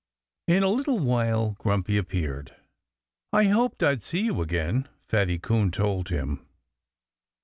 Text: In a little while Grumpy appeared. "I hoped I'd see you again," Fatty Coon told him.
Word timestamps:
In 0.47 0.63
a 0.63 0.67
little 0.69 0.97
while 0.97 1.51
Grumpy 1.59 1.95
appeared. 1.95 2.55
"I 3.31 3.43
hoped 3.43 3.83
I'd 3.83 4.01
see 4.01 4.21
you 4.21 4.41
again," 4.41 4.87
Fatty 5.07 5.37
Coon 5.37 5.69
told 5.69 6.09
him. 6.09 6.43